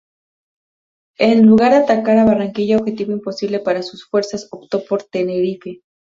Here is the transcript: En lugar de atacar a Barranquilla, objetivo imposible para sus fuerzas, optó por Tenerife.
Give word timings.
En 1.19 1.45
lugar 1.45 1.71
de 1.73 1.77
atacar 1.77 2.17
a 2.17 2.25
Barranquilla, 2.25 2.77
objetivo 2.77 3.11
imposible 3.11 3.59
para 3.59 3.83
sus 3.83 4.03
fuerzas, 4.03 4.47
optó 4.49 4.83
por 4.83 5.03
Tenerife. 5.03 5.81